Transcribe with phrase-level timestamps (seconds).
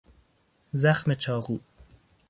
[0.73, 1.59] زخم چاقو